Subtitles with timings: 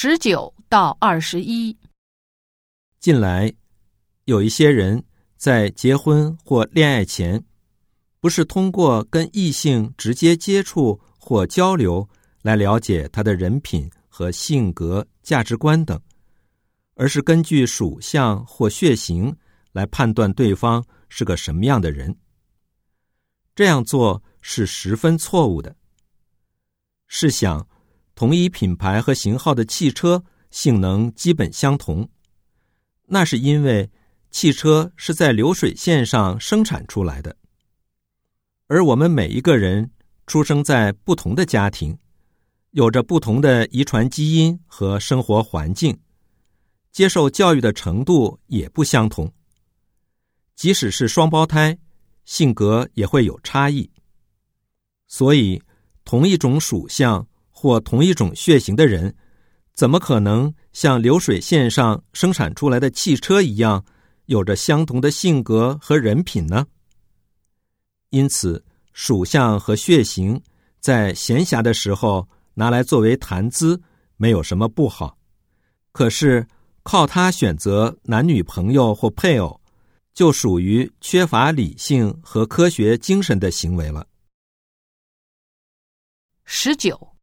[0.00, 1.76] 十九到二十一。
[3.00, 3.52] 近来，
[4.26, 5.02] 有一些人
[5.36, 7.44] 在结婚或恋爱前，
[8.20, 12.08] 不是通过跟异性直接接触或交流
[12.42, 16.00] 来了解他的人品和性格、价值观等，
[16.94, 19.36] 而是根据属相或血型
[19.72, 22.16] 来判断对方是个什么样的人。
[23.52, 25.74] 这样做是十分错误的。
[27.08, 27.66] 试想，
[28.18, 32.08] 同一品牌和型号的汽车性能基本相同。
[33.06, 33.88] 那是因为
[34.32, 37.36] 汽车是在流水线上生产出来的，
[38.66, 39.88] 而我们每一个人
[40.26, 41.96] 出生在不同的家庭，
[42.72, 45.96] 有着不同的遗传基因和生活环境，
[46.90, 49.32] 接受教育的程度也不相同。
[50.56, 51.78] 即使是双胞胎，
[52.24, 53.88] 性格也会有差异。
[55.06, 55.62] 所以，
[56.04, 57.24] 同一种属相
[57.60, 59.12] 或同一种血型的人。
[59.74, 63.84] 怎么可能像流水线上生产出来的汽车一样，
[64.26, 66.64] 有着相同的性格和人品呢？
[68.10, 70.40] 因此，属相和血型
[70.78, 73.80] 在闲暇的时候拿来作为谈资，
[74.16, 75.18] 没有什么不好。
[75.90, 76.46] 可是，
[76.84, 79.60] 靠它选择男女朋友或配偶，
[80.14, 84.06] 就属于缺乏理性和科学精神的行为了。
[86.44, 87.17] 十九。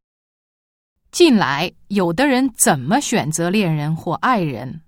[1.16, 4.82] 近来，有的人怎么选择恋人或爱人？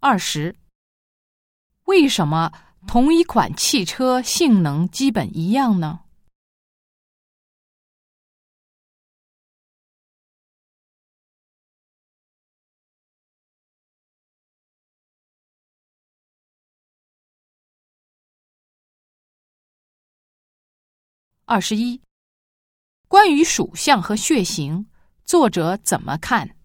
[0.00, 0.56] 二十，
[1.84, 2.50] 为什么
[2.88, 6.05] 同一款汽车性能基本一样呢？
[21.48, 22.02] 二十一，
[23.06, 24.88] 关于属相和血型，
[25.24, 26.55] 作者怎么看？